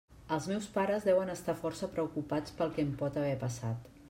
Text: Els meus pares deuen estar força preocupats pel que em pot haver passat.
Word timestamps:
Els 0.37 0.45
meus 0.51 0.69
pares 0.77 1.05
deuen 1.09 1.31
estar 1.35 1.55
força 1.61 1.91
preocupats 1.93 2.59
pel 2.63 2.77
que 2.79 2.87
em 2.89 2.99
pot 3.05 3.23
haver 3.25 3.41
passat. 3.49 3.91